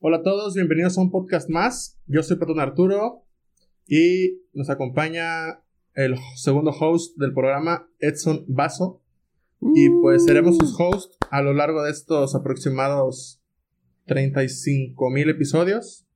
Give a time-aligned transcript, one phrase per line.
[0.00, 2.00] Hola a todos, bienvenidos a un podcast más.
[2.06, 3.26] Yo soy Patón Arturo
[3.84, 9.02] y nos acompaña el segundo host del programa, Edson Basso.
[9.74, 13.42] Y pues seremos sus hosts a lo largo de estos aproximados
[14.06, 16.06] 35 mil episodios.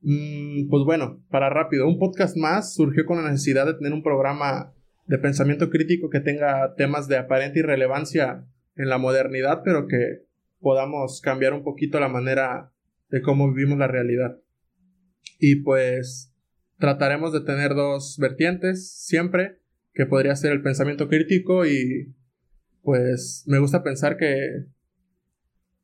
[0.00, 4.02] Mm, pues bueno, para rápido, un podcast más surgió con la necesidad de tener un
[4.02, 4.74] programa
[5.06, 8.44] de pensamiento crítico que tenga temas de aparente irrelevancia
[8.74, 10.24] en la modernidad, pero que
[10.58, 12.73] podamos cambiar un poquito la manera
[13.14, 14.40] de cómo vivimos la realidad.
[15.38, 16.34] Y pues
[16.78, 19.60] trataremos de tener dos vertientes siempre,
[19.92, 22.12] que podría ser el pensamiento crítico y
[22.82, 24.66] pues me gusta pensar que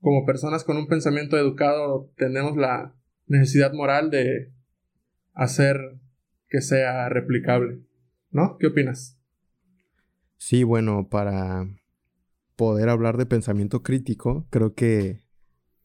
[0.00, 2.96] como personas con un pensamiento educado tenemos la
[3.28, 4.52] necesidad moral de
[5.32, 5.76] hacer
[6.48, 7.78] que sea replicable.
[8.32, 8.56] ¿No?
[8.58, 9.20] ¿Qué opinas?
[10.36, 11.64] Sí, bueno, para
[12.56, 15.22] poder hablar de pensamiento crítico, creo que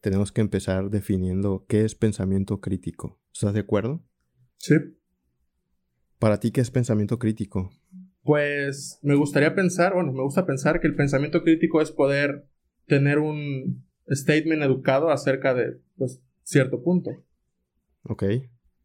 [0.05, 3.20] tenemos que empezar definiendo qué es pensamiento crítico.
[3.34, 4.04] ¿Estás de acuerdo?
[4.58, 4.76] Sí.
[6.20, 7.71] ¿Para ti qué es pensamiento crítico?
[8.21, 12.48] Pues me gustaría pensar, bueno, me gusta pensar que el pensamiento crítico es poder
[12.85, 17.10] tener un statement educado acerca de pues, cierto punto.
[18.04, 18.26] Ok.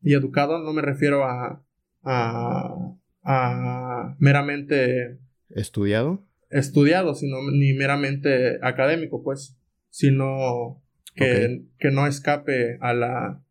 [0.01, 1.63] Y educado no me refiero a,
[2.03, 5.19] a, a meramente...
[5.51, 6.27] ¿Estudiado?
[6.49, 9.59] Estudiado, sino ni meramente académico, pues,
[9.91, 10.83] sino
[11.21, 13.45] que, no escape a la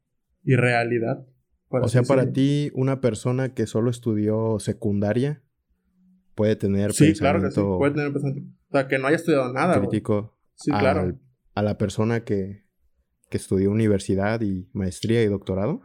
[0.43, 1.25] irrealidad.
[1.69, 5.43] O sea, para ti, una persona que solo estudió secundaria
[6.33, 8.49] puede tener sí, claro que sí, puede tener pensamiento.
[8.69, 9.79] O sea, que no haya estudiado nada.
[9.79, 10.37] Crítico.
[10.55, 11.19] Sí, claro.
[11.53, 12.63] A la persona que,
[13.29, 15.81] que estudió universidad y maestría y doctorado.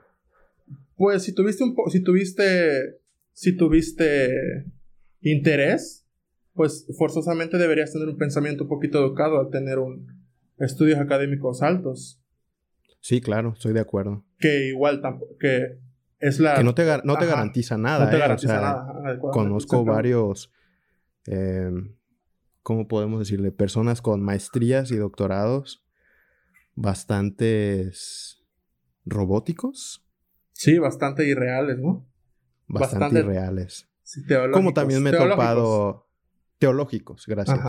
[0.96, 3.00] Pues si tuviste un si tuviste
[3.32, 4.64] si tuviste
[5.20, 6.06] interés,
[6.52, 10.23] pues forzosamente deberías tener un pensamiento un poquito educado al tener un
[10.58, 12.20] estudios académicos altos.
[13.00, 14.24] Sí, claro, estoy de acuerdo.
[14.38, 15.78] Que igual tampoco, que
[16.20, 16.54] es la...
[16.54, 18.06] Que no te, no te garantiza nada.
[18.06, 18.20] No te ¿eh?
[18.20, 19.18] garantiza nada.
[19.18, 20.50] Conozco varios,
[21.26, 21.70] eh,
[22.62, 23.52] ¿cómo podemos decirle?
[23.52, 25.84] Personas con maestrías y doctorados
[26.74, 28.42] bastantes
[29.04, 30.06] robóticos.
[30.52, 32.08] Sí, bastante irreales, ¿no?
[32.66, 33.88] Bastante, irreales.
[34.02, 36.08] Sí, Como también me he topado...
[36.58, 37.60] Teológicos, gracias.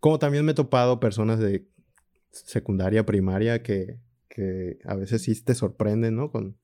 [0.00, 1.70] Como también me he topado personas de
[2.44, 6.30] secundaria, primaria, que, que a veces sí te sorprenden, ¿no?
[6.30, 6.58] Con,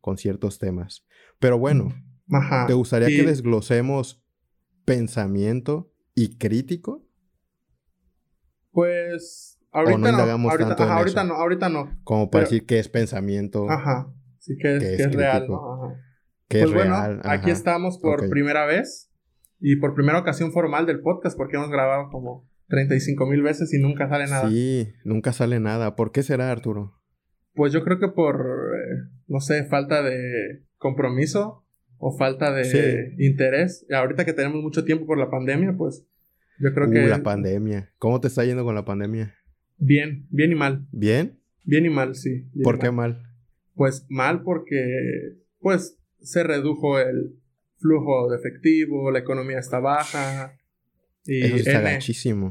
[0.00, 1.06] con ciertos temas.
[1.38, 1.94] Pero bueno,
[2.66, 4.22] ¿te gustaría que desglosemos
[4.84, 7.06] pensamiento y crítico?
[8.72, 13.68] Pues ahorita no, ahorita, no, ahorita no, Como para decir que es pensamiento.
[13.70, 14.12] Ajá.
[14.38, 15.94] Sí que es, real, ¿no?
[16.48, 17.20] Que pues es bueno, real.
[17.24, 19.12] aquí estamos por primera vez
[19.58, 23.78] y por primera ocasión formal del podcast porque hemos grabado como 35 mil veces y
[23.78, 24.48] nunca sale nada.
[24.48, 25.96] Sí, nunca sale nada.
[25.96, 26.94] ¿Por qué será, Arturo?
[27.52, 28.36] Pues yo creo que por,
[28.74, 31.64] eh, no sé, falta de compromiso
[31.98, 33.84] o falta de interés.
[33.90, 36.06] Y ahorita que tenemos mucho tiempo por la pandemia, pues
[36.60, 37.06] yo creo uh, que...
[37.08, 37.90] La pandemia.
[37.98, 39.34] ¿Cómo te está yendo con la pandemia?
[39.76, 40.86] Bien, bien y mal.
[40.92, 41.38] ¿Bien?
[41.64, 42.46] Bien y mal, sí.
[42.62, 43.24] ¿Por qué mal?
[43.74, 47.34] Pues mal porque, pues, se redujo el
[47.78, 50.54] flujo de efectivo, la economía está baja,
[51.24, 51.98] y Eso está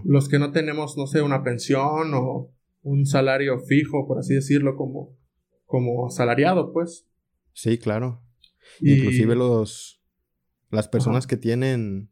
[0.05, 4.75] Los que no tenemos, no sé, una pensión o un salario fijo, por así decirlo,
[4.75, 5.17] como,
[5.65, 7.07] como asalariado, pues.
[7.53, 8.23] Sí, claro.
[8.81, 9.99] Inclusive los
[10.69, 12.11] las personas que tienen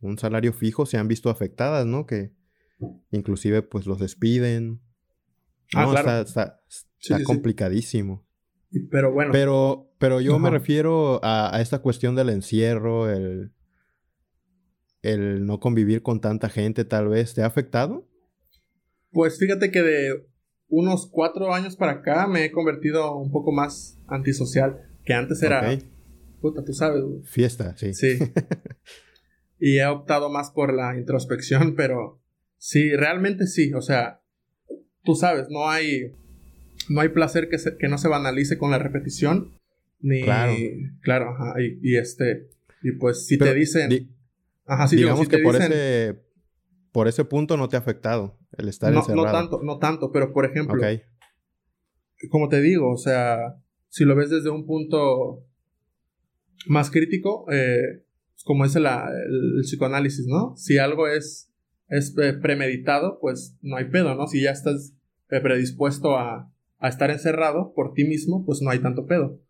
[0.00, 2.06] un salario fijo se han visto afectadas, ¿no?
[2.06, 2.32] Que
[3.10, 4.80] inclusive pues los despiden.
[5.74, 6.22] Ah, no, claro.
[6.22, 6.62] está,
[7.00, 8.24] está, complicadísimo.
[8.90, 9.32] Pero bueno.
[9.32, 13.52] Pero, pero yo me refiero a, a, esta cuestión del encierro, el,
[15.02, 18.06] el no convivir con tanta gente tal vez te ha afectado?
[19.10, 20.26] Pues fíjate que de
[20.68, 25.78] unos cuatro años para acá me he convertido un poco más antisocial, que antes era...
[26.40, 27.02] Puta, tú sabes.
[27.24, 27.94] Fiesta, sí.
[27.94, 28.18] Sí.
[29.58, 32.20] y he optado más por la introspección, pero
[32.58, 34.20] sí, realmente sí, o sea,
[35.04, 36.12] tú sabes, no hay...
[36.88, 39.52] No hay placer que, que no se banalice con la repetición.
[40.00, 40.22] Ni...
[40.22, 40.54] Claro.
[41.02, 42.48] Claro, ajá, y, este...
[42.82, 44.14] Y pues si te dicen...
[44.68, 46.20] Ajá, sí, Digamos que por, ese,
[46.92, 49.26] por ese punto no te ha afectado el estar no, encerrado.
[49.26, 50.80] No tanto, no tanto, pero por ejemplo,
[52.30, 53.56] como te digo, o sea,
[53.88, 55.46] si lo ves desde un punto
[56.66, 58.04] más crítico, eh,
[58.44, 58.86] como es el,
[59.62, 60.54] psicoanálisis, ¿no?
[60.56, 61.50] Si algo es,
[61.88, 64.26] es eh, premeditado, pues no hay pedo, ¿no?
[64.26, 64.94] Si ya estás
[65.30, 69.40] eh, predispuesto a, a, estar encerrado por ti mismo, pues no hay tanto pedo.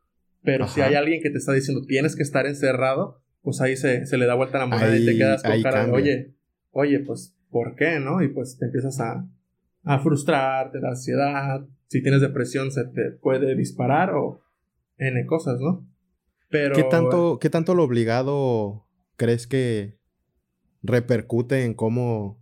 [0.44, 4.04] Pero si hay alguien que te está diciendo tienes que estar encerrado, pues ahí se,
[4.18, 6.34] le da vuelta la moneda y te quedas con cara de, oye,
[6.70, 8.20] oye, pues, ¿por qué, no?
[8.20, 9.26] Y pues te empiezas a,
[9.84, 11.66] a frustrar, te da ansiedad.
[11.86, 14.42] Si tienes depresión, se te puede disparar o
[14.98, 15.88] N cosas, ¿no?
[16.50, 16.76] Pero.
[16.76, 18.86] ¿Qué tanto, ¿Qué tanto lo obligado
[19.16, 19.98] crees que
[20.82, 22.38] repercute en cómo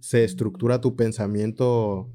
[0.00, 2.12] se estructura tu pensamiento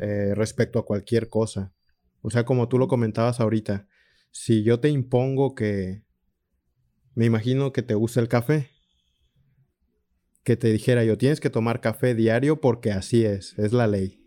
[0.00, 1.74] eh, respecto a cualquier cosa?
[2.22, 3.86] O sea, como tú lo comentabas ahorita,
[4.30, 6.02] si yo te impongo que.
[7.14, 8.72] Me imagino que te gusta el café
[10.44, 14.18] que te dijera yo, tienes que tomar café diario porque así es, es la ley.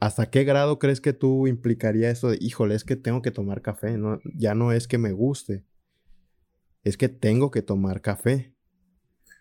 [0.00, 3.62] ¿Hasta qué grado crees que tú implicaría eso de, híjole, es que tengo que tomar
[3.62, 3.96] café?
[3.98, 5.64] No, ya no es que me guste,
[6.84, 8.54] es que tengo que tomar café.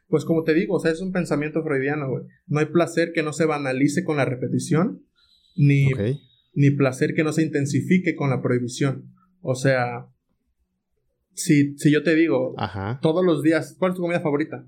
[0.07, 2.23] Pues como te digo, o sea, es un pensamiento freudiano, güey.
[2.47, 5.05] No hay placer que no se banalice con la repetición,
[5.55, 5.89] ni,
[6.53, 9.13] ni placer que no se intensifique con la prohibición.
[9.41, 10.07] O sea,
[11.37, 12.55] si, si yo te digo
[13.01, 14.65] todos los días, ¿cuál es tu comida favorita?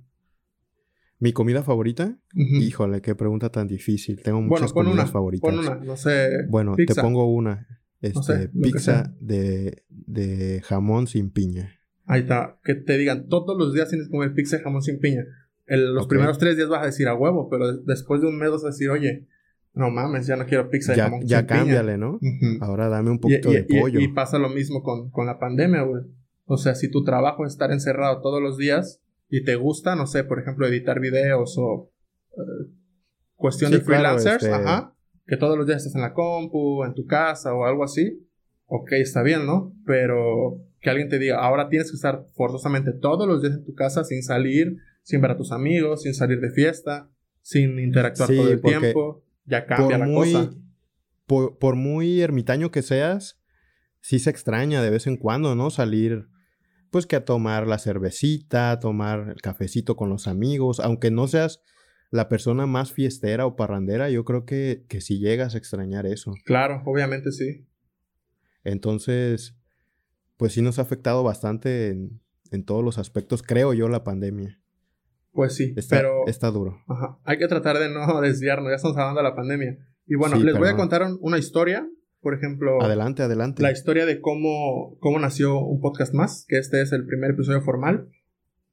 [1.17, 2.17] ¿Mi comida favorita?
[2.33, 4.21] Híjole, qué pregunta tan difícil.
[4.21, 5.49] Tengo muchas comidas favoritas.
[5.49, 6.29] Pon una, no sé.
[6.47, 7.67] Bueno, te pongo una.
[8.01, 11.75] Este, pizza de, de jamón sin piña.
[12.05, 12.59] Ahí está.
[12.63, 15.25] Que te digan, todos los días tienes que comer pizza de jamón sin piña.
[15.67, 18.63] los primeros tres días vas a decir a huevo, pero después de un mes vas
[18.63, 19.27] a decir, oye,
[19.73, 21.57] no mames, ya no quiero pizza de jamón ya sin piña.
[21.57, 22.19] Ya cámbiale, ¿no?
[22.61, 23.99] Ahora dame un poquito de pollo.
[23.99, 26.03] Y, pasa lo mismo con, con la pandemia, güey.
[26.51, 30.07] O sea, si tu trabajo es estar encerrado todos los días, y te gusta, no
[30.07, 31.91] sé, por ejemplo, editar videos o
[32.31, 32.71] eh,
[33.35, 34.95] cuestión de freelancers, este ajá,
[35.27, 38.27] que todos los días estás en la compu, en tu casa o algo así,
[38.65, 39.75] ok, está bien, ¿no?
[39.85, 43.75] Pero que alguien te diga, ahora tienes que estar forzosamente todos los días en tu
[43.75, 47.11] casa sin salir, sin ver a tus amigos, sin salir de fiesta,
[47.43, 50.49] sin interactuar todo el tiempo, ya cambia la cosa.
[51.27, 53.39] Por, por muy ermitaño que seas,
[54.01, 55.69] sí se extraña de vez en cuando, ¿no?
[55.69, 56.25] Salir
[56.91, 61.27] pues que a tomar la cervecita, a tomar el cafecito con los amigos, aunque no
[61.27, 61.61] seas
[62.11, 66.33] la persona más fiestera o parrandera, yo creo que, que sí llegas a extrañar eso.
[66.45, 67.67] Claro, obviamente sí.
[68.63, 69.55] Entonces,
[70.37, 72.21] pues sí nos ha afectado bastante en,
[72.51, 74.59] en todos los aspectos, creo yo, la pandemia.
[75.31, 76.27] Pues sí, está, pero...
[76.27, 76.81] Está duro.
[76.87, 77.19] Ajá.
[77.23, 79.77] Hay que tratar de no desviarnos, ya estamos hablando de la pandemia.
[80.07, 81.87] Y bueno, les voy a contar una historia
[82.21, 83.61] por ejemplo, adelante, adelante.
[83.61, 87.61] La historia de cómo, cómo nació un podcast más, que este es el primer episodio
[87.61, 88.09] formal.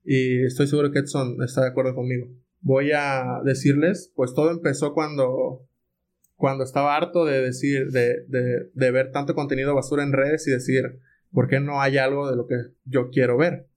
[0.04, 2.28] Y estoy seguro que Edson está de acuerdo conmigo.
[2.60, 5.66] Voy a decirles, pues todo empezó cuando,
[6.34, 10.50] cuando estaba harto de decir, de, de, de ver tanto contenido basura en redes y
[10.50, 11.00] decir,
[11.30, 13.68] ¿por qué no hay algo de lo que yo quiero ver?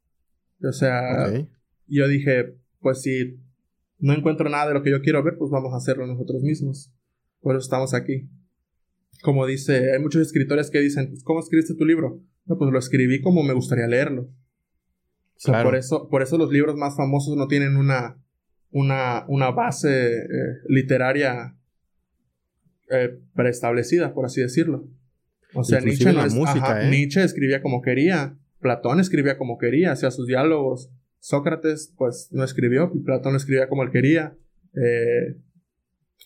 [0.63, 1.31] O sea,
[1.87, 3.39] yo dije, pues si
[3.99, 6.91] no encuentro nada de lo que yo quiero ver, pues vamos a hacerlo nosotros mismos.
[7.41, 8.29] Por eso estamos aquí
[9.21, 12.21] como dice, hay muchos escritores que dicen, pues, ¿cómo escribiste tu libro?
[12.45, 14.29] No, pues lo escribí como me gustaría leerlo.
[15.45, 18.17] por, eso, por eso los libros más famosos no tienen una,
[18.71, 20.27] una, una base eh,
[20.67, 21.55] literaria
[22.89, 24.87] eh, preestablecida, por así decirlo.
[25.53, 26.89] O sea, Nietzsche, no es, música, ¿eh?
[26.89, 30.91] Nietzsche escribía como quería, Platón escribía como quería, hacía sus diálogos.
[31.19, 34.37] Sócrates, pues, no escribió, Platón escribía como él quería.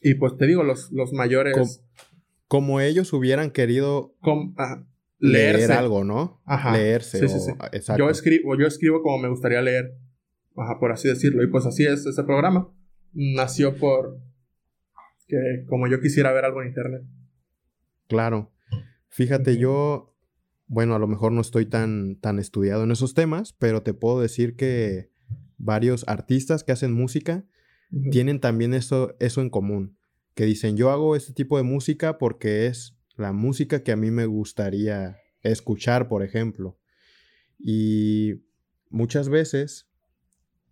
[0.01, 1.83] y pues te digo, los, los mayores
[2.53, 4.15] como ellos hubieran querido
[5.17, 6.39] leer algo, ¿no?
[6.45, 6.77] Ajá.
[6.77, 7.17] Leerse.
[7.17, 7.91] Sí, sí, sí.
[7.97, 9.97] Yo escribo, yo escribo como me gustaría leer,
[10.55, 11.43] Ajá, por así decirlo.
[11.43, 12.71] Y pues así es este programa.
[13.11, 14.19] Nació por
[15.27, 17.01] que como yo quisiera ver algo en internet.
[18.07, 18.53] Claro.
[19.09, 20.15] Fíjate, yo,
[20.67, 24.21] bueno, a lo mejor no estoy tan, tan estudiado en esos temas, pero te puedo
[24.21, 25.09] decir que
[25.57, 27.45] varios artistas que hacen música
[28.11, 29.97] tienen también eso, eso en común
[30.35, 34.11] que dicen, yo hago este tipo de música porque es la música que a mí
[34.11, 36.77] me gustaría escuchar, por ejemplo.
[37.59, 38.43] Y
[38.89, 39.87] muchas veces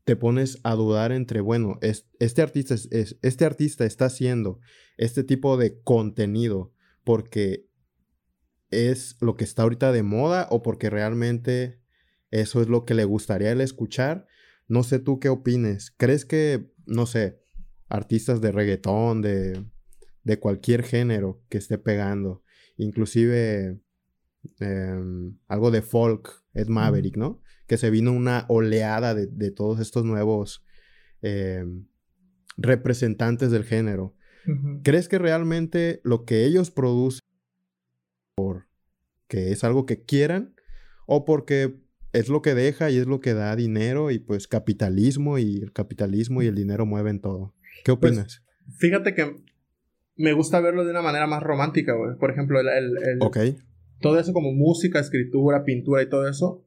[0.03, 4.59] te pones a dudar entre, bueno, este, artista es, este artista está haciendo
[4.97, 7.67] este tipo de contenido porque
[8.71, 11.81] es lo que está ahorita de moda o porque realmente
[12.31, 14.25] eso es lo que le gustaría él escuchar.
[14.67, 15.91] No sé tú qué opines.
[15.91, 17.40] ¿Crees que, no sé,
[17.91, 19.63] artistas de reggaetón, de,
[20.23, 22.43] de cualquier género que esté pegando,
[22.77, 23.79] inclusive
[24.59, 27.41] em, algo de folk, Ed Maverick, ¿no?
[27.67, 30.63] Que se vino una oleada de, todos estos nuevos
[31.21, 31.85] em,
[32.57, 34.15] representantes del género.
[34.83, 37.21] ¿Crees que realmente lo que ellos producen
[38.35, 38.67] por
[39.27, 40.55] que es algo que quieran
[41.05, 41.79] o porque
[42.11, 45.71] es lo que deja y es lo que da dinero y pues capitalismo y el
[45.71, 47.53] capitalismo y el dinero mueven todo?
[47.83, 48.43] ¿Qué pues, opinas?
[48.77, 49.35] fíjate que
[50.15, 52.17] me gusta verlo de una manera más romántica, güey.
[52.17, 53.19] Por ejemplo, el, el,
[53.99, 56.65] todo eso como música, escritura, pintura y todo eso,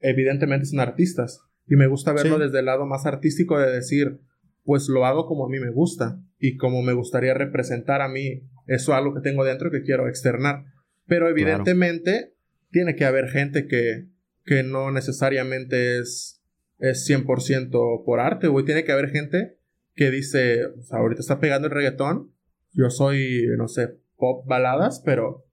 [0.00, 1.40] evidentemente son artistas.
[1.66, 4.20] Y me gusta verlo desde el lado más artístico de decir,
[4.64, 6.20] pues lo hago como a mí me gusta.
[6.38, 10.64] y como me gustaría representar a mí eso algo que tengo dentro que quiero externar.
[11.06, 12.34] Pero evidentemente
[12.70, 14.08] tiene que haber gente que,
[14.44, 16.42] que no necesariamente es,
[16.78, 18.64] es 100% por arte, güey.
[18.64, 19.58] Tiene que haber gente
[19.94, 22.32] que dice, o sea, ahorita está pegando el reggaetón,
[22.72, 25.46] yo soy, no sé, pop baladas, pero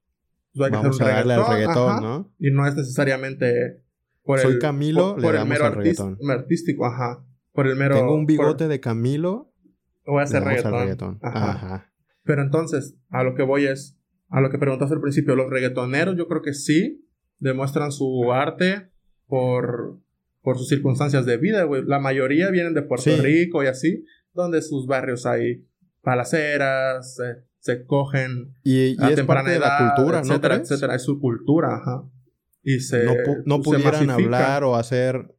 [0.53, 2.33] pues, Vamos a darle al reggaetón, ¿no?
[2.39, 3.81] Y no es necesariamente
[4.24, 7.25] por soy Camilo, por, el mero artístico, ajá.
[7.53, 7.95] Por el mero...
[7.95, 9.51] Tengo un bigote de Camilo.
[10.05, 11.19] Voy a hacer reggaetón.
[11.21, 11.91] Ajá.
[12.24, 13.98] Pero entonces, a lo que voy es,
[14.29, 17.07] a lo que preguntaste al principio, los reggaetoneros yo creo que sí
[17.39, 18.91] demuestran su arte
[19.25, 20.00] por,
[20.41, 21.83] por sus circunstancias de vida, güey.
[21.86, 25.66] La mayoría vienen de Puerto Rico y así, donde sus barrios hay
[26.02, 27.18] palaceras,
[27.60, 30.96] se cogen y, a temprana edad, la cultura, etcétera, etcétera.
[30.96, 32.04] Es su cultura, ajá.
[32.64, 33.06] Y se
[33.46, 35.36] no, pudieran hablar o hacer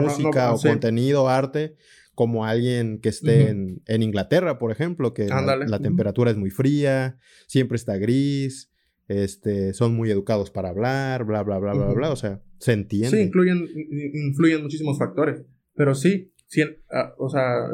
[0.00, 1.76] música o contenido, arte,
[2.14, 7.76] como alguien que esté en, Inglaterra, por ejemplo, que la, temperatura es muy fría, siempre
[7.76, 8.70] está gris,
[9.08, 13.10] este, son muy educados para hablar, bla, bla, bla, bla, bla, o sea, se entiende.
[13.10, 13.66] Sí, incluyen,
[14.14, 15.42] influyen muchísimos factores,
[15.74, 17.68] pero sí, sí ah, o sea,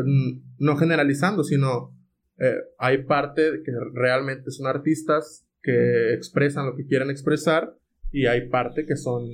[0.58, 1.96] no generalizando, sino
[2.38, 7.76] eh, hay parte que realmente son artistas que expresan lo que quieren expresar
[8.10, 9.24] y hay parte que son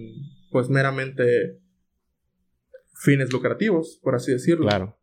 [0.51, 1.59] pues meramente
[2.95, 4.67] fines lucrativos, por así decirlo.
[4.67, 4.99] Claro.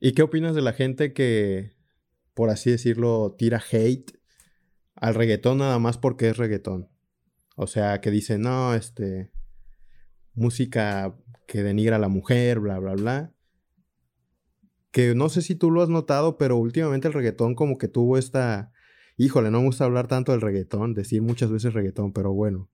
[0.00, 1.76] ¿Y qué opinas de la gente que,
[2.34, 4.18] por así decirlo, tira hate
[4.94, 6.88] al reggaetón nada más porque es reggaetón?
[7.56, 9.30] O sea, que dice, no, este,
[10.34, 13.33] música que denigra a la mujer, bla, bla, bla.
[14.94, 18.16] Que no sé si tú lo has notado, pero últimamente el reggaetón como que tuvo
[18.16, 18.72] esta...
[19.18, 22.70] Híjole, no me gusta hablar tanto del reggaetón, decir muchas veces reggaetón, pero bueno.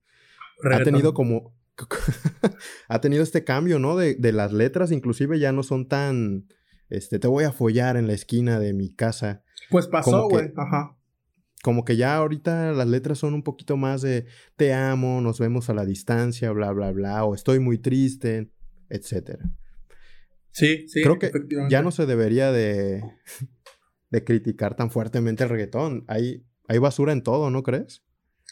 [0.63, 1.53] Ha tenido como...
[2.87, 3.97] ha tenido este cambio, ¿no?
[3.97, 6.45] De, de las letras, inclusive ya no son tan
[6.91, 9.43] este, te voy a follar en la esquina de mi casa.
[9.69, 10.97] Pues pasó, güey, ajá.
[11.63, 14.25] Como que ya ahorita las letras son un poquito más de
[14.57, 18.51] te amo, nos vemos a la distancia, bla, bla, bla, o estoy muy triste,
[18.89, 19.49] etcétera.
[20.51, 21.01] Sí, sí.
[21.01, 21.31] Creo que
[21.69, 23.03] ya no se debería de,
[24.09, 26.05] de criticar tan fuertemente el reggaetón.
[26.07, 28.03] Hay, hay basura en todo, ¿no crees?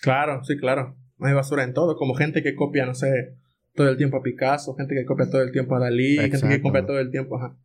[0.02, 0.98] Claro, sí, claro.
[1.20, 1.98] Hay basura en todo.
[1.98, 3.36] Como gente que copia, no sé,
[3.76, 6.62] todo el tiempo a Picasso, gente que copia todo el tiempo a Dalí, gente que
[6.62, 7.58] copia todo el tiempo, ajá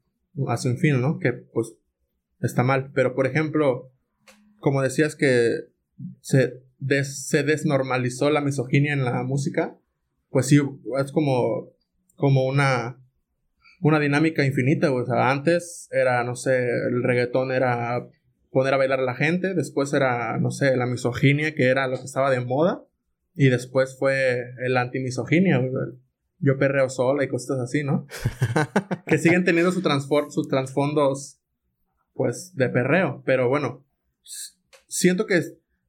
[0.48, 1.18] hace un fin, ¿no?
[1.18, 1.74] Que pues
[2.40, 2.90] está mal.
[2.94, 3.90] Pero por ejemplo,
[4.58, 5.68] como decías que
[6.20, 6.62] se,
[7.04, 9.78] se desnormalizó la misoginia en la música,
[10.30, 10.60] pues sí,
[11.00, 11.70] es como,
[12.16, 12.98] como una,
[13.84, 14.90] una dinámica infinita.
[14.90, 18.08] O sea, antes era, no sé, el reggaetón era
[18.50, 21.98] poner a bailar a la gente, después era, no sé, la misoginia, que era lo
[21.98, 22.84] que estaba de moda,
[23.34, 25.60] y después fue el antimisoginia,
[26.38, 28.06] yo perreo sola y cosas así, ¿no?
[29.06, 29.82] que siguen teniendo su
[30.30, 31.40] sus trasfondos,
[32.14, 33.22] pues, de perreo.
[33.26, 33.84] Pero bueno,
[34.86, 35.42] siento que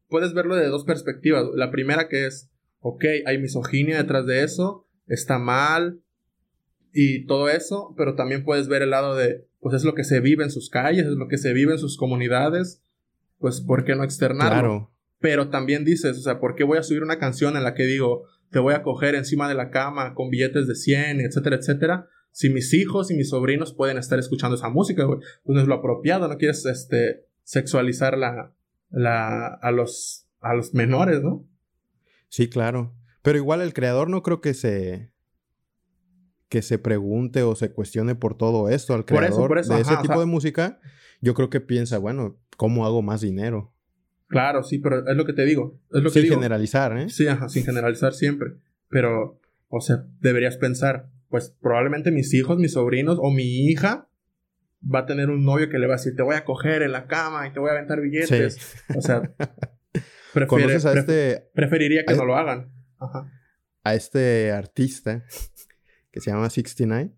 [0.09, 1.45] puedes verlo de dos perspectivas.
[1.53, 2.49] La primera que es,
[2.79, 6.01] ok, hay misoginia detrás de eso, está mal
[6.95, 10.21] y todo eso, pero también puedes ver el lado de, pues es lo que se
[10.21, 12.81] vive en sus calles, es lo que se vive en sus comunidades,
[13.37, 14.49] pues ¿por qué no externarlo?
[14.49, 14.91] Claro.
[15.19, 17.83] Pero también dices, o sea, ¿por qué voy a subir una canción en la que
[17.83, 22.07] digo, te voy a coger encima de la cama con billetes de 100, etcétera, etcétera.
[22.31, 25.67] Si mis hijos y mis sobrinos pueden estar escuchando esa música, güey, pues no es
[25.67, 28.53] lo apropiado, no quieres este, sexualizar la,
[28.89, 31.45] la, a, los, a los menores, ¿no?
[32.29, 32.95] Sí, claro.
[33.21, 35.11] Pero igual el creador no creo que se
[36.49, 40.25] que se pregunte o se cuestione por todo esto al creador de ese tipo de
[40.25, 40.79] música,
[41.21, 43.73] yo creo que piensa, bueno, ¿cómo hago más dinero?
[44.27, 45.79] Claro, sí, pero es lo que te digo.
[45.91, 47.09] Es lo sin que generalizar, ¿eh?
[47.09, 48.55] Sí, ajá, sin generalizar siempre.
[48.89, 54.09] Pero, o sea, deberías pensar, pues probablemente mis hijos, mis sobrinos o mi hija
[54.83, 56.91] va a tener un novio que le va a decir, te voy a coger en
[56.91, 58.75] la cama y te voy a aventar billetes.
[58.95, 59.33] O sea,
[60.95, 62.71] este, preferiría que no lo hagan.
[62.99, 63.31] Ajá.
[63.83, 65.23] A este artista
[66.15, 67.13] que se llama 69.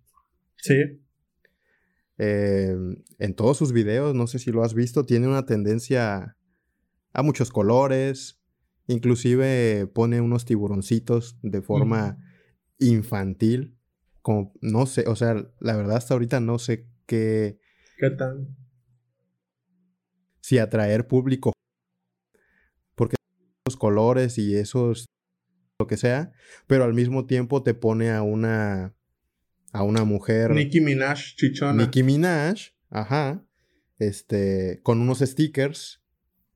[0.55, 0.73] Sí.
[2.17, 2.75] Eh,
[3.19, 6.35] en todos sus videos, no sé si lo has visto, tiene una tendencia
[7.13, 8.41] a muchos colores,
[8.87, 12.17] inclusive pone unos tiburoncitos de forma
[12.79, 13.77] infantil,
[14.23, 17.59] como no sé, o sea, la verdad hasta ahorita no sé qué...
[17.99, 18.47] ¿Qué tal?
[20.41, 21.53] Si atraer público,
[22.95, 23.15] porque
[23.67, 25.05] esos colores y esos
[25.79, 26.31] lo que sea,
[26.65, 28.95] pero al mismo tiempo te pone a una
[29.73, 31.83] a una mujer Nicki Minaj chichona.
[31.83, 33.45] Nicki Minaj, ajá,
[33.99, 36.03] este con unos stickers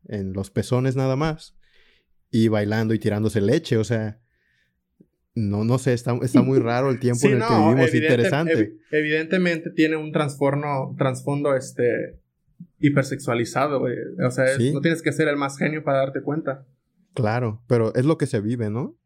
[0.08, 1.56] en los pezones nada más
[2.32, 4.20] y bailando y tirándose leche, o sea,
[5.36, 8.78] no, no sé, está, está muy raro el tiempo en el que vivimos, interesante.
[8.90, 12.20] evidentemente tiene un trasfondo, este,
[12.80, 13.96] hipersexualizado, güey.
[14.26, 16.66] O sea, no tienes que ser el más genio para darte cuenta.
[17.14, 18.98] Claro, pero es lo que se vive, ¿no?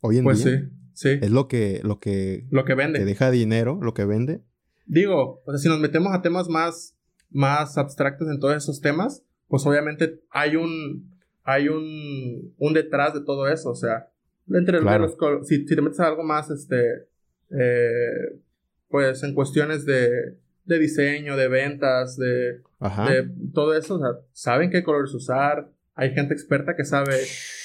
[0.00, 0.60] Hoy en pues día.
[0.60, 1.18] sí, sí.
[1.22, 2.46] Es lo que, lo que...
[2.50, 2.98] Lo que vende.
[2.98, 4.42] Que deja dinero, lo que vende.
[4.86, 6.96] Digo, o sea, si nos metemos a temas más,
[7.30, 13.20] más abstractos en todos esos temas, pues obviamente hay un, hay un, un detrás de
[13.20, 14.08] todo eso, o sea,
[14.48, 15.16] entre los,
[15.46, 17.08] si, si te metes a algo más, este,
[17.50, 18.40] eh,
[18.88, 24.70] pues en cuestiones de, de diseño, de ventas, de, de todo eso, o sea, saben
[24.70, 27.16] qué colores usar, hay gente experta que sabe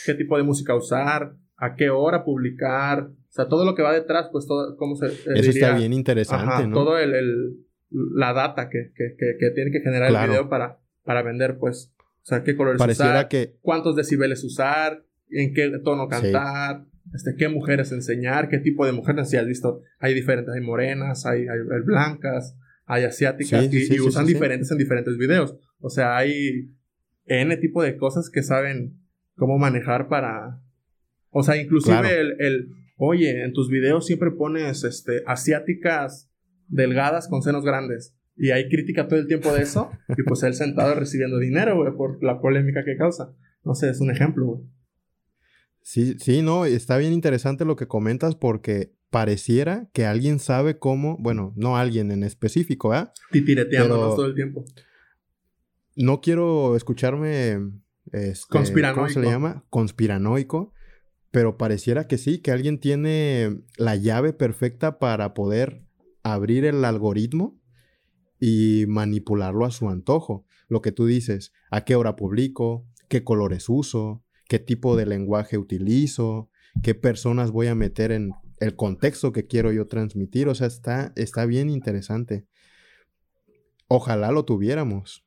[0.05, 3.93] qué tipo de música usar, a qué hora publicar, o sea, todo lo que va
[3.93, 5.07] detrás, pues todo, cómo se...
[5.07, 6.75] Eh, eso está bien interesante, ¿no?
[6.75, 11.21] Todo el, el, la data que, que, que, tiene que generar el video para, para
[11.21, 13.55] vender, pues, o sea, qué colores usar, que...
[13.61, 19.29] cuántos decibeles usar, en qué tono cantar, este, qué mujeres enseñar, qué tipo de mujeres,
[19.29, 24.71] si has visto, hay diferentes, hay morenas, hay, hay, blancas, hay asiáticas, y, usan diferentes
[24.71, 25.55] en diferentes videos.
[25.79, 26.71] O sea, hay
[27.25, 28.99] N tipo de cosas que saben
[29.35, 30.61] cómo manejar para...
[31.37, 36.31] O sea, inclusive el, el, oye, en tus videos siempre pones, este, asiáticas
[36.69, 38.15] delgadas con senos grandes.
[38.37, 39.91] Y hay crítica todo el tiempo de eso.
[40.17, 43.33] y pues él sentado recibiendo dinero, güey, por la polémica que causa.
[43.65, 44.61] No sé, es un ejemplo, güey.
[45.81, 51.17] Sí, sí, no, está bien interesante lo que comentas porque pareciera que alguien sabe cómo,
[51.19, 53.11] bueno, no alguien en específico, ¿ah?
[53.13, 53.19] ¿eh?
[53.33, 54.63] Titireteándonos todo el tiempo.
[55.97, 57.59] No quiero escucharme.
[58.13, 59.01] Este, Conspiranoico.
[59.01, 59.65] ¿Cómo se le llama?
[59.69, 60.74] Conspiranoico.
[61.35, 65.83] Pero pareciera que sí, que alguien tiene la llave perfecta para poder
[66.23, 67.59] abrir el algoritmo
[68.39, 70.45] y manipularlo a su antojo.
[70.69, 75.57] Lo que tú dices, a qué hora publico, qué colores uso, qué tipo de lenguaje
[75.57, 76.49] utilizo,
[76.81, 80.47] qué personas voy a meter en el contexto que quiero yo transmitir.
[80.47, 82.47] O sea, está, está bien interesante.
[83.89, 85.25] Ojalá lo tuviéramos.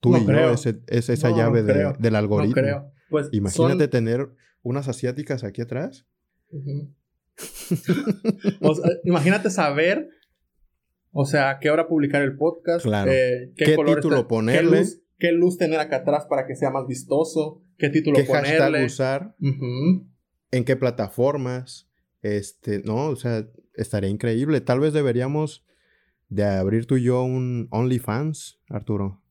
[0.00, 0.54] Tú y yo,
[0.88, 2.90] es, esa llave del algoritmo.
[3.08, 4.34] Pues Imagínate tener
[4.66, 6.06] unas asiáticas aquí atrás.
[9.04, 10.08] imagínate saber,
[11.12, 14.84] o sea, qué hora publicar el podcast, eh, qué, título ponerle,
[15.18, 19.36] qué luz, tener acá atrás para que sea más vistoso, qué título ¿Qué hashtag usar,
[19.38, 21.88] en qué plataformas,
[22.22, 24.60] este, no, o sea, estaría increíble.
[24.60, 25.64] Tal vez deberíamos
[26.28, 29.22] de abrir tú y yo un OnlyFans, Arturo.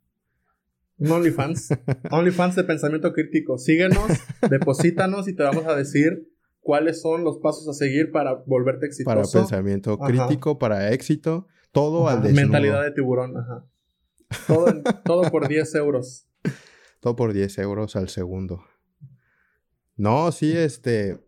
[0.98, 1.70] Un OnlyFans.
[2.12, 3.58] OnlyFans de pensamiento crítico.
[3.58, 4.08] Síguenos,
[4.50, 9.16] deposítanos y te vamos a decir cuáles son los pasos a seguir para volverte exitoso.
[9.16, 12.42] Para pensamiento crítico, para éxito, todo al desnudo.
[12.44, 13.66] Mentalidad de tiburón, ajá.
[14.48, 14.66] Todo,
[15.06, 16.28] todo por 10 euros.
[17.00, 18.64] Todo por 10 euros al segundo.
[19.96, 21.20] No, sí, este.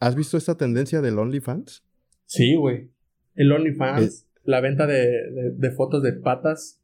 [0.00, 1.84] ¿Has visto esta tendencia del OnlyFans?
[2.26, 2.90] Sí, güey.
[3.34, 6.80] El OnlyFans, la venta de, fotos de patas.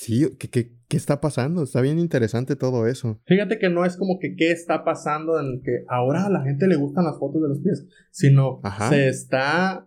[0.00, 1.62] Sí, ¿qué, está pasando?
[1.62, 3.20] Está bien interesante todo eso.
[3.26, 6.66] Fíjate que no es como que qué está pasando en que ahora a la gente
[6.68, 9.86] le gustan las fotos de los pies, sino se está,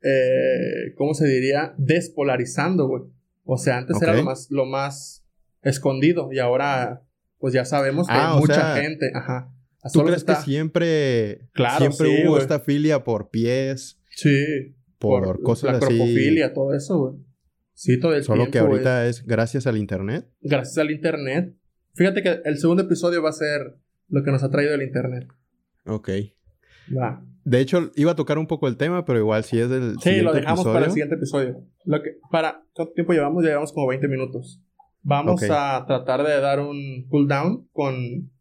[0.00, 1.74] eh, ¿cómo se diría?
[1.76, 3.02] Despolarizando, güey.
[3.42, 5.26] O sea, antes era lo más, lo más
[5.62, 7.02] escondido y ahora
[7.38, 9.52] pues ya sabemos que ah, hay mucha gente, ajá.
[9.92, 13.98] ¿Tú crees que siempre, claro, siempre hubo esta filia por pies?
[14.10, 14.76] Sí.
[14.98, 17.27] Por, cosas la cropofilia, todo eso, güey.
[17.78, 20.26] Sí, todo el Solo que ahorita es gracias al internet.
[20.40, 21.54] Gracias al internet.
[21.94, 23.76] Fíjate que el segundo episodio va a ser
[24.08, 25.28] lo que nos ha traído el internet.
[25.86, 26.08] Ok.
[26.90, 27.22] Va.
[27.44, 30.22] De hecho, iba a tocar un poco el tema, pero igual si es del Sí,
[30.22, 31.62] lo dejamos para el siguiente episodio.
[31.84, 33.44] Lo que, para, ¿cuánto tiempo llevamos?
[33.44, 34.60] Llevamos como 20 minutos.
[35.02, 38.32] Vamos a tratar de dar un cooldown con,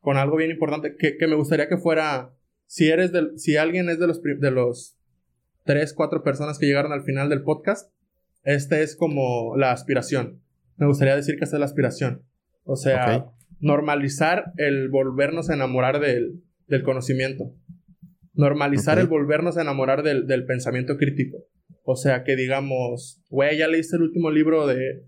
[0.00, 2.34] con algo bien importante que, me gustaría que fuera,
[2.66, 4.98] si eres del, si alguien es de los, de los
[5.64, 7.90] 3, 4 personas que llegaron al final del podcast,
[8.44, 10.42] este es como la aspiración.
[10.76, 12.22] Me gustaría decir que esta es la aspiración.
[12.64, 13.26] O sea,
[13.60, 17.54] normalizar el volvernos a enamorar del, del conocimiento.
[18.34, 21.44] Normalizar el volvernos a enamorar del, del pensamiento crítico.
[21.84, 25.04] O sea, que digamos, güey, ya leíste el último libro de,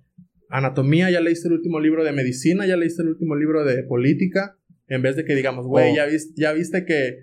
[0.54, 4.56] anatomía, ya leíste el último libro de medicina, ya leíste el último libro de política,
[4.86, 5.96] en vez de que digamos, güey, oh.
[5.96, 7.18] ya, viste, ya viste que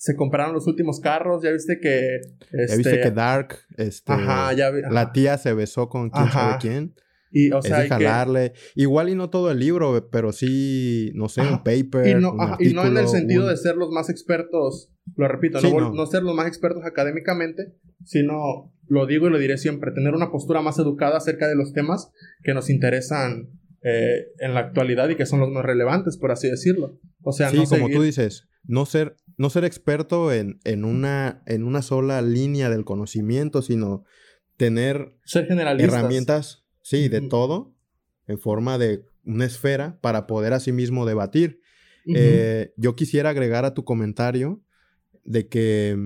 [0.00, 2.20] se compraron los últimos carros, ya viste que...
[2.52, 6.94] ya viste este, que Dark, este, la tía se besó con quién sabe quién.
[7.30, 8.54] Y, o sea, es de jalarle.
[8.74, 12.06] Igual y no todo el libro, pero sí, no sé, un paper.
[12.06, 15.92] Y no, y no en el sentido de ser los más expertos, lo repito, no,
[15.92, 20.30] no, ser los más expertos académicamente, sino lo digo y lo diré siempre, tener una
[20.30, 22.10] postura más educada acerca de los temas
[22.42, 23.50] que nos interesan
[23.82, 26.98] eh, en la actualidad y que son los más relevantes, por así decirlo.
[27.22, 31.62] O sea, sí, como tú dices, no ser, no ser experto en, en, una, en
[31.62, 34.04] una sola línea del conocimiento, sino
[34.58, 37.74] tener ser herramientas, sí, de todo,
[38.26, 41.62] en forma de una esfera para poder asimismo debatir.
[42.04, 44.62] Eh, yo quisiera agregar a tu comentario
[45.24, 45.96] de que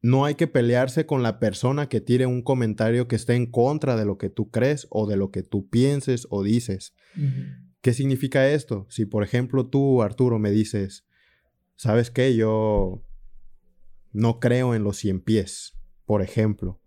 [0.00, 3.94] no hay que pelearse con la persona que tire un comentario que esté en contra
[3.94, 6.94] de lo que tú crees o de lo que tú pienses o dices.
[7.82, 8.86] ¿Qué significa esto?
[8.88, 11.04] Si, por ejemplo, tú, Arturo, me dices,
[11.78, 12.36] ¿sabes qué?
[12.36, 13.02] Yo
[14.12, 16.82] no creo en los cien pies, por ejemplo,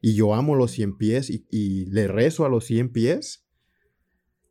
[0.00, 3.46] y yo amo los cien pies y, y le rezo a los cien pies,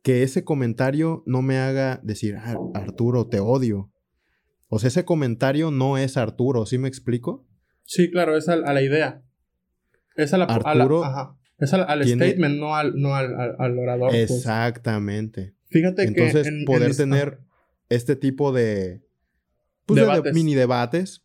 [0.02, 3.90] que ese comentario no me haga decir, ah, Arturo, te odio.
[4.68, 7.46] O sea, ese comentario no es Arturo, ¿sí me explico?
[7.84, 9.22] Sí, claro, es a, la idea.
[10.14, 11.38] Es a la, Arturo ajá.
[11.58, 14.10] Es al, statement, no al, no al, al orador.
[14.10, 14.30] Pues.
[14.30, 15.56] Exactamente.
[15.70, 16.48] Fíjate Entonces, que.
[16.48, 17.40] Entonces, poder tener
[17.88, 19.02] este tipo de.
[19.88, 21.24] Pues de, mini debates.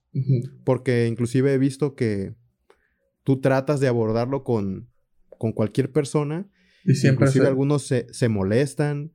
[0.63, 2.36] Porque inclusive he visto que
[3.23, 4.89] tú tratas de abordarlo con,
[5.38, 6.49] con cualquier persona.
[6.86, 7.26] Y siempre.
[7.26, 9.13] Inclusive algunos se, se molestan.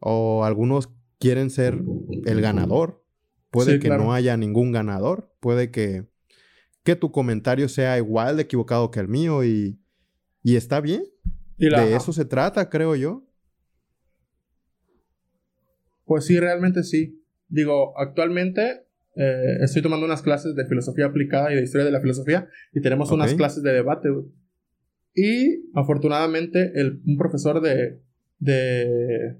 [0.00, 1.82] O algunos quieren ser
[2.26, 3.04] el ganador.
[3.50, 5.34] Puede que no haya ningún ganador.
[5.40, 6.10] Puede que
[6.82, 9.80] que tu comentario sea igual de equivocado que el mío y,
[10.42, 11.04] y está bien.
[11.58, 13.26] de eso se trata, creo yo.
[16.04, 17.22] Pues sí, realmente sí.
[17.48, 22.00] Digo, actualmente eh, estoy tomando unas clases de filosofía aplicada y de historia de la
[22.00, 24.08] filosofía y tenemos unas clases de debate.
[25.14, 28.00] Y afortunadamente el, un profesor de,
[28.38, 29.36] de,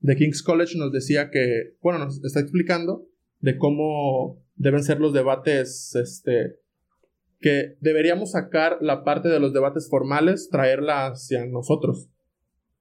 [0.00, 3.06] de King's College nos decía que, bueno, nos está explicando
[3.40, 6.56] de cómo deben ser los debates este,
[7.40, 12.08] que deberíamos sacar la parte de los debates formales, traerla hacia nosotros.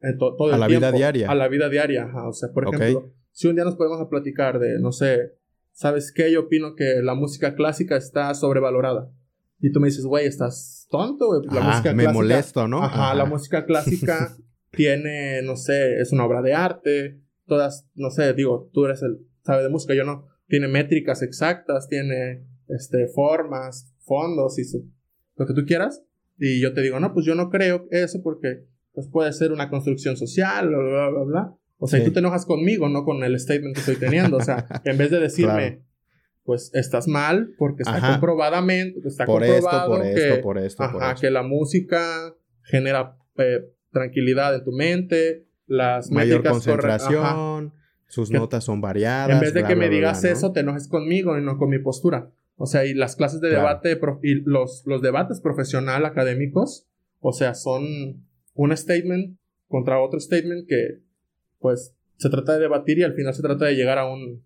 [0.02, 1.30] a la vida diaria.
[1.30, 2.10] A la vida diaria.
[2.28, 5.39] O sea, por ejemplo, si un día nos podemos a platicar de, no sé,
[5.80, 6.30] ¿sabes qué?
[6.30, 9.10] Yo opino que la música clásica está sobrevalorada.
[9.62, 11.42] Y tú me dices, güey, ¿estás tonto?
[11.50, 12.84] La música me molesto, ¿no?
[12.84, 14.36] Ajá, la música clásica
[14.72, 17.22] tiene, no sé, es una obra de arte.
[17.46, 20.28] Todas, no sé, digo, tú eres el, sabe de música, yo no.
[20.48, 24.64] Tiene métricas exactas, tiene, este, formas, fondos y
[25.38, 26.04] lo que tú quieras.
[26.38, 29.70] Y yo te digo, no, pues yo no creo eso porque pues puede ser una
[29.70, 31.59] construcción social, bla, bla, bla, bla.
[31.80, 34.38] O sea, y tú te enojas conmigo, no con el statement que estoy teniendo.
[34.38, 35.82] O sea, en vez de decirme,
[36.44, 40.84] pues estás mal porque está comprobadamente, está por comprobado esto, por que, esto, por esto,
[40.84, 47.74] ajá, que la música genera eh, tranquilidad en tu mente, las mayor concentración,
[48.08, 49.36] sus notas son variadas.
[49.36, 52.32] En vez de que me digas eso, te enojes conmigo y no con mi postura.
[52.56, 56.88] O sea, y las clases de debate y los, los debates profesional académicos,
[57.22, 59.38] o sea, son un statement
[59.68, 61.04] contra otro statement que,
[61.60, 64.44] pues, se trata de debatir y al final se trata de llegar a un,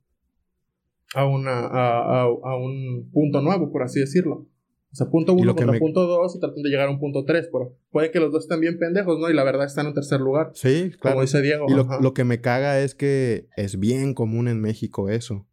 [1.16, 4.48] a, una, a, a, un punto nuevo, por así decirlo.
[4.92, 7.50] O sea, punto uno contra punto dos y tratan de llegar a un punto tres.
[7.52, 9.28] Pero puede que los dos estén bien pendejos, ¿no?
[9.28, 10.52] Y la verdad están en tercer lugar.
[10.54, 11.16] Sí, claro.
[11.16, 11.66] Como dice Diego.
[11.68, 15.48] Y lo, lo, que me caga es que es bien común en México eso.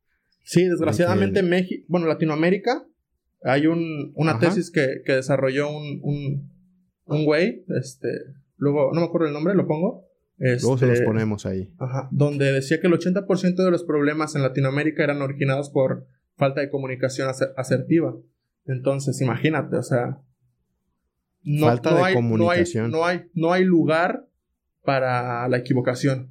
[0.45, 2.85] Sí, desgraciadamente en México, bueno, Latinoamérica,
[3.43, 6.51] hay un, una tesis que, que desarrolló un, un,
[7.07, 8.09] un, güey, este,
[8.57, 10.10] luego, no me acuerdo el nombre, lo pongo.
[10.41, 11.73] Luego se los este, ponemos ahí.
[11.79, 16.63] Ajá, donde decía que el 80% de los problemas en Latinoamérica eran originados por falta
[16.63, 18.17] de comunicación asertiva.
[18.67, 20.23] Entonces, imagínate, o sea...
[21.43, 22.91] No, falta de hay, comunicación.
[22.91, 24.27] No hay, no hay, lugar
[24.83, 26.31] para la equivocación.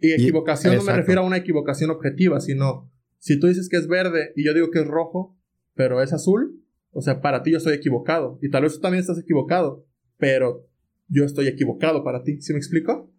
[0.00, 3.86] Y equivocación no me refiero a una equivocación objetiva, sino si tú dices que es
[3.86, 5.36] verde y yo digo que es rojo,
[5.74, 8.38] pero es azul, o sea, para ti yo estoy equivocado.
[8.42, 9.86] Y tal vez tú también estás equivocado,
[10.18, 10.66] pero
[11.08, 12.40] yo estoy equivocado para ti.
[12.40, 13.12] ¿Sí me explico?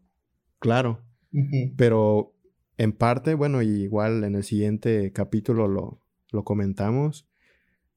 [0.59, 1.03] Claro.
[1.75, 2.33] Pero
[2.77, 7.27] en parte, bueno, igual en el siguiente capítulo lo, lo comentamos.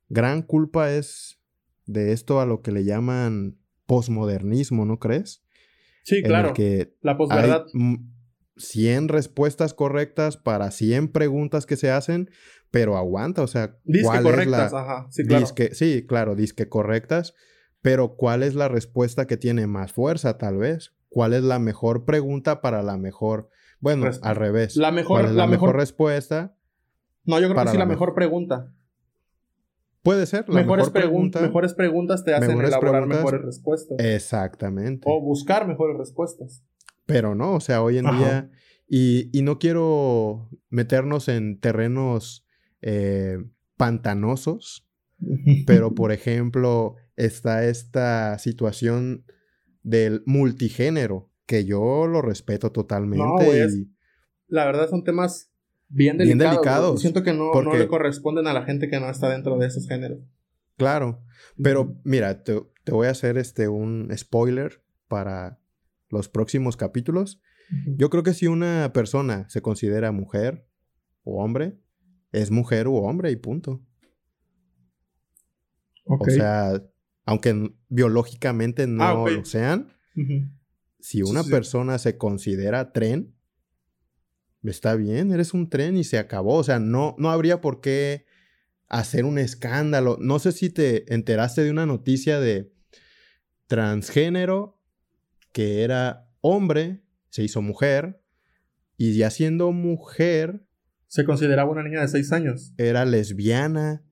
[0.08, 1.40] Gran culpa es
[1.86, 5.42] de esto a lo que le llaman posmodernismo, ¿no crees?
[6.04, 6.52] Sí, claro.
[6.54, 7.66] que la posverdad.
[8.56, 12.30] 100 respuestas correctas para 100 preguntas que se hacen,
[12.70, 15.46] pero aguanta, o sea, ¿cuál correctas, ajá, sí, claro.
[15.72, 17.34] sí, claro, disque correctas,
[17.82, 20.94] pero ¿cuál es la respuesta que tiene más fuerza, tal vez?
[21.08, 23.48] ¿Cuál es la mejor pregunta para la mejor,
[23.80, 24.76] bueno, al revés?
[24.76, 26.56] La mejor, ¿Cuál es la, mejor, respuesta?
[27.24, 28.74] No, yo creo que sí la, mejor pregunta.
[30.02, 30.48] Puede ser.
[30.48, 33.98] La mejores, preguntas mejores preguntas te hacen elaborar mejores respuestas.
[33.98, 35.06] Exactamente.
[35.10, 36.64] O buscar mejores respuestas.
[37.06, 38.50] Pero no, o sea, hoy en día,
[38.86, 42.46] y, y, no quiero meternos en terrenos
[42.80, 43.38] eh,
[43.76, 44.86] pantanosos,
[45.66, 49.24] pero por ejemplo, está esta situación
[49.82, 53.24] del multigénero, que yo lo respeto totalmente.
[53.24, 53.38] No,
[54.46, 55.50] La verdad son temas
[55.88, 57.00] bien delicados.
[57.00, 59.86] Siento que no, no, le corresponden a la gente que no está dentro de esos
[59.88, 60.20] géneros.
[60.76, 61.22] Claro,
[61.60, 65.58] pero mira, te, te voy a hacer este un spoiler para
[66.08, 67.40] los próximos capítulos.
[67.96, 70.66] Yo creo que si una persona se considera mujer
[71.24, 71.78] o hombre,
[72.32, 73.82] es mujer u hombre y punto.
[76.04, 76.82] O sea,
[77.28, 79.92] aunque biológicamente no ah, lo sean,
[80.98, 83.34] si una persona se considera tren,
[84.62, 86.54] está bien, eres un tren y se acabó.
[86.54, 88.24] O sea, no, no habría por qué
[88.86, 90.16] hacer un escándalo.
[90.18, 92.72] No sé si te enteraste de una noticia de
[93.66, 94.80] transgénero
[95.52, 98.22] que era hombre, se hizo mujer,
[98.96, 100.66] y ya siendo mujer...
[101.08, 102.72] Se consideraba una niña de seis años.
[102.78, 104.02] Era lesbiana.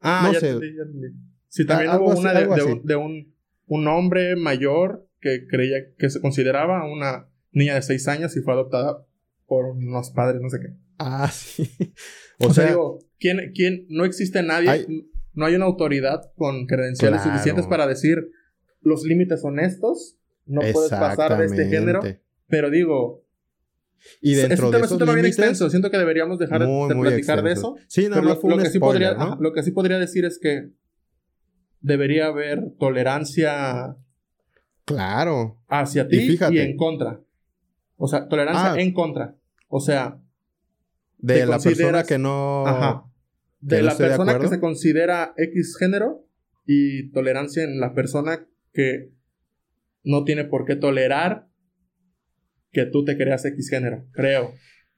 [0.00, 0.52] Ah, no ya sé.
[0.52, 0.84] ya
[1.50, 3.34] Sí, también hubo una de, un,
[3.66, 8.54] un, hombre mayor que creía que se consideraba una niña de seis años y fue
[8.54, 9.04] adoptada
[9.46, 10.76] por unos padres, no sé qué.
[10.98, 11.68] Ah, sí.
[12.38, 14.86] O, sea, digo, ¿quién, quién, no existe nadie,
[15.34, 18.30] no hay una autoridad con credenciales suficientes para decir
[18.80, 22.00] los límites son estos, no puedes pasar de este género,
[22.46, 23.24] pero digo,
[24.20, 25.68] y dentro de esos tema bien extenso.
[25.68, 27.76] Siento que deberíamos dejar de platicar de eso.
[27.88, 30.70] Sí, no, lo, fue un que sí podría, lo que sí podría decir es que
[31.80, 33.96] debería haber tolerancia.
[34.84, 35.62] Claro.
[35.68, 37.20] Hacia ti y, en contra.
[37.96, 38.80] O sea, tolerancia ah.
[38.80, 39.36] en contra.
[39.68, 40.18] O sea.
[41.18, 42.66] De la persona que no.
[42.66, 43.04] Ajá.
[43.60, 46.24] De la persona que se considera X género
[46.64, 49.10] y tolerancia en la persona que
[50.02, 51.46] no tiene por qué tolerar
[52.72, 54.06] que tú te creas X género.
[54.12, 54.54] Creo.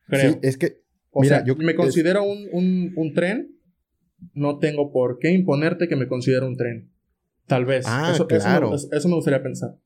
[0.07, 0.33] Creo.
[0.33, 0.83] Sí, es que.
[1.11, 3.53] O sea, yo me considero un, un, un tren
[4.35, 6.91] no tengo por qué imponerte que me considere un tren.
[7.47, 7.85] Tal vez.
[7.87, 8.75] Ah, claro.
[8.75, 9.79] Eso, me gustaría pensar.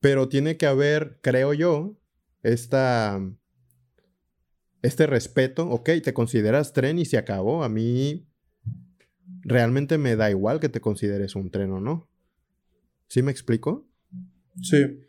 [0.00, 1.96] Pero tiene que haber, creo yo,
[2.42, 3.20] esta,
[4.82, 5.68] este respeto.
[5.68, 7.62] Ok, te consideras tren y se acabó.
[7.62, 8.26] A mí
[9.42, 12.08] realmente me da igual que te consideres un tren o no.
[13.08, 13.86] ¿Sí me explico?
[14.62, 15.00] Sí.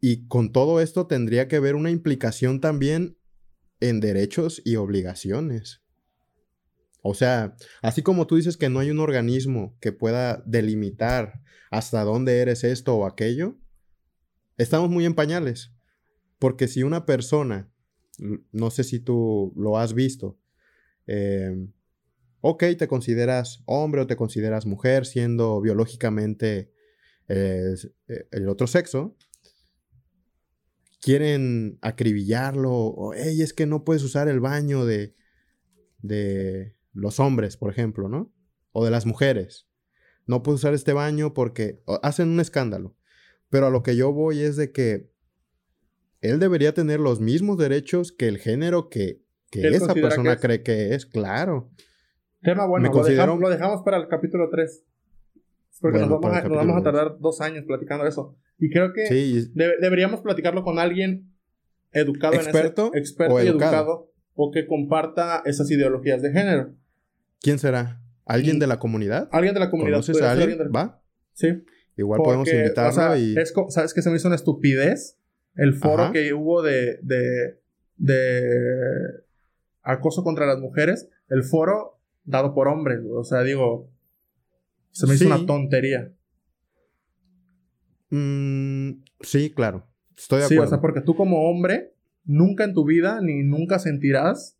[0.00, 3.16] Y con todo esto tendría que haber una implicación también
[3.80, 5.82] en derechos y obligaciones.
[7.08, 11.40] O sea, así como tú dices que no hay un organismo que pueda delimitar
[11.70, 13.56] hasta dónde eres esto o aquello,
[14.58, 15.72] estamos muy en pañales.
[16.38, 17.70] Porque si una persona,
[18.52, 20.38] no sé si tú lo has visto,
[21.06, 21.68] eh,
[22.40, 26.72] ok, te consideras hombre o te consideras mujer siendo biológicamente
[27.28, 27.74] eh,
[28.30, 29.16] el otro sexo,
[31.00, 35.14] quieren acribillarlo, o hey, es que no puedes usar el baño de,
[36.02, 38.32] de, los hombres, por ejemplo, ¿no?
[38.72, 39.68] O de las mujeres.
[40.26, 42.96] No puedo usar este baño porque hacen un escándalo.
[43.48, 45.10] Pero a lo que yo voy es de que
[46.20, 51.06] él debería tener los mismos derechos que el género que, esa persona cree que es,
[51.06, 51.70] claro.
[52.42, 53.04] Tema bueno, lo,
[53.48, 54.84] dejamos, para el capítulo 3.
[55.80, 58.36] Porque nos, vamos a, tardar dos años platicando eso.
[58.58, 59.08] Y creo que
[59.54, 61.32] deberíamos platicarlo con alguien
[61.92, 66.74] educado experto en ese, experto y educado o que comparta esas ideologías de género.
[67.40, 68.02] ¿Quién será?
[68.24, 69.28] ¿Alguien de la comunidad?
[69.30, 70.00] Alguien de la comunidad.
[70.00, 70.58] ¿Conoces a alguien?
[70.74, 71.02] ¿Va?
[71.32, 71.62] Sí.
[71.96, 73.34] Igual podemos invitarlo y...
[73.68, 75.18] ¿Sabes qué se me hizo una estupidez?
[75.54, 77.60] El foro que hubo de, de,
[77.96, 78.42] de
[79.82, 81.08] acoso contra las mujeres.
[81.28, 83.00] El foro dado por hombres.
[83.10, 83.90] O sea, digo...
[84.90, 86.12] Se me hizo una tontería.
[88.10, 89.86] Mm, sí, claro.
[90.16, 90.62] Estoy de acuerdo.
[90.62, 91.94] Sí, o sea, porque tú como hombre
[92.24, 94.55] nunca en tu vida ni nunca sentirás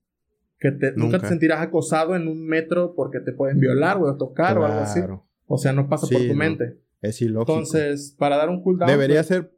[0.59, 1.19] que te, nunca.
[1.19, 5.01] te sentirás acosado en un metro porque te pueden violar o tocar o algo así.
[5.47, 6.79] O sea, no pasa por tu mente.
[7.03, 7.53] Es ilógico.
[7.53, 8.91] Entonces, para dar un cooldown.
[8.91, 9.53] Debería pues ser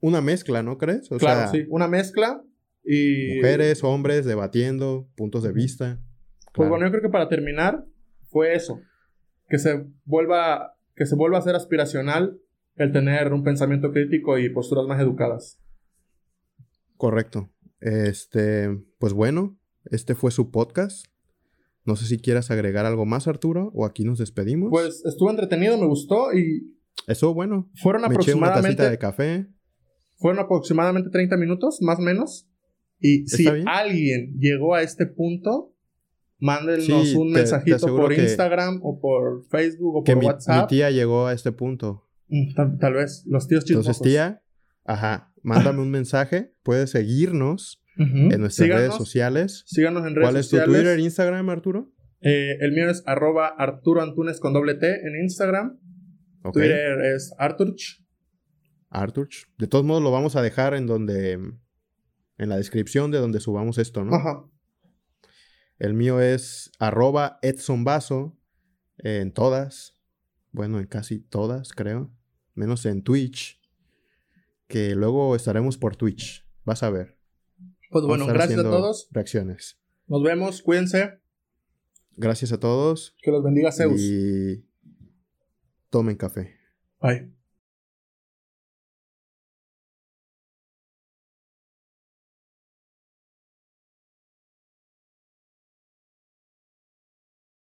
[0.00, 1.08] una mezcla, ¿no crees?
[1.18, 1.66] claro, sí.
[1.68, 2.42] Una mezcla
[2.84, 3.36] y.
[3.36, 6.00] Mujeres, hombres, debatiendo, puntos de vista.
[6.52, 7.84] Pues bueno, yo creo que para terminar,
[8.28, 8.80] fue eso.
[9.48, 10.76] Que se vuelva.
[10.94, 12.38] Que se vuelva a ser aspiracional
[12.76, 15.60] el tener un pensamiento crítico y posturas más educadas.
[16.96, 17.50] Correcto.
[17.80, 21.06] Este, pues bueno, este fue su podcast.
[21.84, 24.70] No sé si quieras agregar algo más, Arturo, o aquí nos despedimos.
[24.70, 26.76] Pues estuvo entretenido, me gustó y.
[27.06, 27.70] Estuvo bueno.
[27.76, 28.82] Fueron aproximadamente.
[28.82, 29.46] una de café.
[30.18, 32.46] Fueron aproximadamente 30 minutos, más o menos.
[32.98, 35.74] Y si alguien llegó a este punto,
[36.38, 40.62] mándenos un mensajito por Instagram o por Facebook o por WhatsApp.
[40.62, 42.06] Mi tía llegó a este punto.
[42.28, 43.96] Mm, tal, vez, los tíos chismosos.
[43.96, 44.42] Entonces, tía,
[44.84, 49.62] ajá, mándame un mensaje, puedes seguirnos en nuestras redes sociales.
[49.66, 50.48] Síganos en redes sociales.
[50.48, 51.92] ¿Cuál es tu Twitter, Instagram, Arturo?
[52.22, 55.78] Eh, el mío es arroba Arturo Antunes con doble T en Instagram.
[56.52, 58.04] Twitter es Arturch.
[58.88, 59.46] Arturch.
[59.58, 61.32] De todos modos, lo vamos a dejar en donde.
[62.38, 64.14] En la descripción de donde subamos esto, ¿no?
[64.14, 64.44] Ajá.
[65.78, 68.38] El mío es arroba Edson Basso
[68.96, 69.98] en todas.
[70.50, 72.10] Bueno, en casi todas, creo.
[72.54, 73.60] Menos en Twitch.
[74.68, 76.46] que luego estaremos por Twitch.
[76.64, 77.19] Vas a ver.
[77.90, 79.08] Pues bueno, gracias a todos.
[79.10, 79.78] Reacciones.
[80.06, 81.20] Nos vemos, cuídense.
[82.16, 83.16] Gracias a todos.
[83.22, 84.00] Que los bendiga Zeus.
[84.00, 84.64] Y
[85.90, 86.56] tomen café.
[87.00, 87.32] Bye.